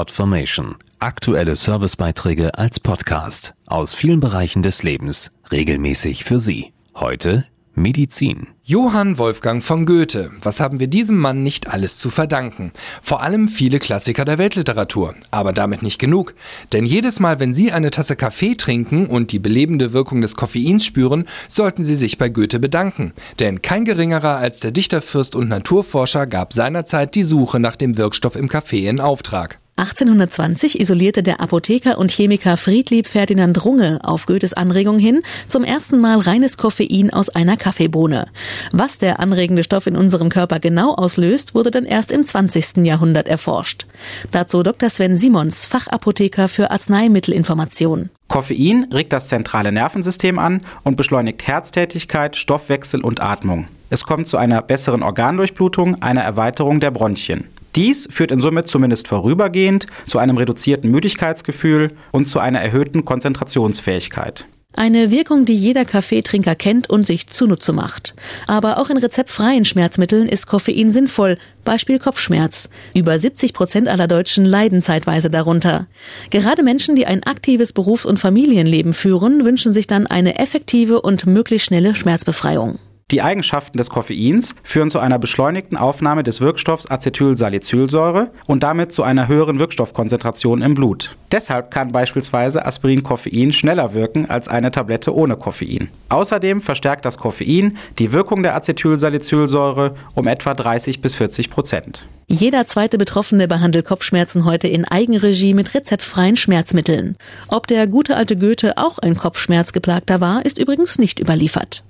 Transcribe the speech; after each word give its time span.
Podformation. 0.00 0.76
Aktuelle 0.98 1.56
Servicebeiträge 1.56 2.56
als 2.56 2.80
Podcast 2.80 3.52
aus 3.66 3.92
vielen 3.92 4.20
Bereichen 4.20 4.62
des 4.62 4.82
Lebens 4.82 5.30
regelmäßig 5.52 6.24
für 6.24 6.40
Sie. 6.40 6.72
Heute 6.94 7.44
Medizin. 7.74 8.46
Johann 8.64 9.18
Wolfgang 9.18 9.62
von 9.62 9.84
Goethe. 9.84 10.30
Was 10.40 10.58
haben 10.58 10.80
wir 10.80 10.86
diesem 10.86 11.18
Mann 11.18 11.42
nicht 11.42 11.68
alles 11.68 11.98
zu 11.98 12.08
verdanken? 12.08 12.72
Vor 13.02 13.22
allem 13.22 13.46
viele 13.46 13.78
Klassiker 13.78 14.24
der 14.24 14.38
Weltliteratur. 14.38 15.16
Aber 15.30 15.52
damit 15.52 15.82
nicht 15.82 15.98
genug. 15.98 16.34
Denn 16.72 16.86
jedes 16.86 17.20
Mal, 17.20 17.38
wenn 17.38 17.52
Sie 17.52 17.70
eine 17.70 17.90
Tasse 17.90 18.16
Kaffee 18.16 18.54
trinken 18.54 19.04
und 19.04 19.32
die 19.32 19.38
belebende 19.38 19.92
Wirkung 19.92 20.22
des 20.22 20.34
Koffeins 20.34 20.82
spüren, 20.82 21.26
sollten 21.46 21.84
Sie 21.84 21.96
sich 21.96 22.16
bei 22.16 22.30
Goethe 22.30 22.58
bedanken. 22.58 23.12
Denn 23.38 23.60
kein 23.60 23.84
geringerer 23.84 24.36
als 24.36 24.60
der 24.60 24.70
Dichterfürst 24.70 25.36
und 25.36 25.50
Naturforscher 25.50 26.26
gab 26.26 26.54
seinerzeit 26.54 27.14
die 27.14 27.22
Suche 27.22 27.60
nach 27.60 27.76
dem 27.76 27.98
Wirkstoff 27.98 28.34
im 28.34 28.48
Kaffee 28.48 28.86
in 28.86 28.98
Auftrag. 28.98 29.59
1820 29.80 30.78
isolierte 30.78 31.22
der 31.22 31.40
Apotheker 31.40 31.96
und 31.96 32.10
Chemiker 32.10 32.58
Friedlieb 32.58 33.08
Ferdinand 33.08 33.64
Runge 33.64 33.98
auf 34.02 34.26
Goethes 34.26 34.52
Anregung 34.52 34.98
hin 34.98 35.22
zum 35.48 35.64
ersten 35.64 36.00
Mal 36.00 36.18
reines 36.18 36.58
Koffein 36.58 37.10
aus 37.10 37.30
einer 37.30 37.56
Kaffeebohne. 37.56 38.26
Was 38.72 38.98
der 38.98 39.20
anregende 39.20 39.64
Stoff 39.64 39.86
in 39.86 39.96
unserem 39.96 40.28
Körper 40.28 40.60
genau 40.60 40.92
auslöst, 40.92 41.54
wurde 41.54 41.70
dann 41.70 41.86
erst 41.86 42.12
im 42.12 42.26
20. 42.26 42.84
Jahrhundert 42.84 43.26
erforscht. 43.26 43.86
Dazu 44.32 44.62
Dr. 44.62 44.90
Sven 44.90 45.16
Simons, 45.16 45.64
Fachapotheker 45.64 46.48
für 46.48 46.70
Arzneimittelinformation. 46.70 48.10
Koffein 48.28 48.86
regt 48.92 49.14
das 49.14 49.28
zentrale 49.28 49.72
Nervensystem 49.72 50.38
an 50.38 50.60
und 50.84 50.96
beschleunigt 50.96 51.46
Herztätigkeit, 51.46 52.36
Stoffwechsel 52.36 53.00
und 53.00 53.22
Atmung. 53.22 53.66
Es 53.88 54.04
kommt 54.04 54.28
zu 54.28 54.36
einer 54.36 54.60
besseren 54.60 55.02
Organdurchblutung, 55.02 56.02
einer 56.02 56.20
Erweiterung 56.20 56.80
der 56.80 56.90
Bronchien. 56.90 57.46
Dies 57.76 58.08
führt 58.10 58.30
in 58.30 58.40
Summe 58.40 58.64
zumindest 58.64 59.08
vorübergehend 59.08 59.86
zu 60.06 60.18
einem 60.18 60.36
reduzierten 60.36 60.90
Müdigkeitsgefühl 60.90 61.92
und 62.10 62.26
zu 62.26 62.38
einer 62.38 62.60
erhöhten 62.60 63.04
Konzentrationsfähigkeit. 63.04 64.46
Eine 64.76 65.10
Wirkung, 65.10 65.46
die 65.46 65.56
jeder 65.56 65.84
Kaffeetrinker 65.84 66.54
kennt 66.54 66.88
und 66.88 67.04
sich 67.04 67.26
zunutze 67.26 67.72
macht. 67.72 68.14
Aber 68.46 68.78
auch 68.78 68.88
in 68.88 68.98
rezeptfreien 68.98 69.64
Schmerzmitteln 69.64 70.28
ist 70.28 70.46
Koffein 70.46 70.92
sinnvoll. 70.92 71.38
Beispiel 71.64 71.98
Kopfschmerz. 71.98 72.68
Über 72.94 73.18
70 73.18 73.52
Prozent 73.52 73.88
aller 73.88 74.06
Deutschen 74.06 74.44
leiden 74.44 74.82
zeitweise 74.82 75.28
darunter. 75.28 75.88
Gerade 76.30 76.62
Menschen, 76.62 76.94
die 76.94 77.06
ein 77.06 77.24
aktives 77.24 77.72
Berufs- 77.72 78.06
und 78.06 78.18
Familienleben 78.18 78.94
führen, 78.94 79.44
wünschen 79.44 79.74
sich 79.74 79.88
dann 79.88 80.06
eine 80.06 80.38
effektive 80.38 81.02
und 81.02 81.26
möglichst 81.26 81.66
schnelle 81.66 81.96
Schmerzbefreiung. 81.96 82.78
Die 83.10 83.22
Eigenschaften 83.22 83.76
des 83.76 83.90
Koffeins 83.90 84.54
führen 84.62 84.90
zu 84.90 85.00
einer 85.00 85.18
beschleunigten 85.18 85.76
Aufnahme 85.76 86.22
des 86.22 86.40
Wirkstoffs 86.40 86.86
Acetylsalicylsäure 86.86 88.30
und 88.46 88.62
damit 88.62 88.92
zu 88.92 89.02
einer 89.02 89.26
höheren 89.26 89.58
Wirkstoffkonzentration 89.58 90.62
im 90.62 90.74
Blut. 90.74 91.16
Deshalb 91.32 91.72
kann 91.72 91.90
beispielsweise 91.90 92.64
Aspirin-Koffein 92.64 93.52
schneller 93.52 93.94
wirken 93.94 94.30
als 94.30 94.46
eine 94.46 94.70
Tablette 94.70 95.14
ohne 95.14 95.36
Koffein. 95.36 95.88
Außerdem 96.08 96.60
verstärkt 96.60 97.04
das 97.04 97.18
Koffein 97.18 97.76
die 97.98 98.12
Wirkung 98.12 98.44
der 98.44 98.54
Acetylsalicylsäure 98.54 99.94
um 100.14 100.28
etwa 100.28 100.54
30 100.54 101.00
bis 101.00 101.16
40 101.16 101.50
Prozent. 101.50 102.06
Jeder 102.28 102.68
zweite 102.68 102.96
Betroffene 102.96 103.48
behandelt 103.48 103.86
Kopfschmerzen 103.86 104.44
heute 104.44 104.68
in 104.68 104.84
Eigenregie 104.84 105.52
mit 105.52 105.74
rezeptfreien 105.74 106.36
Schmerzmitteln. 106.36 107.16
Ob 107.48 107.66
der 107.66 107.88
gute 107.88 108.16
alte 108.16 108.36
Goethe 108.36 108.78
auch 108.78 108.98
ein 108.98 109.16
Kopfschmerzgeplagter 109.16 110.20
war, 110.20 110.46
ist 110.46 110.58
übrigens 110.58 111.00
nicht 111.00 111.18
überliefert. 111.18 111.82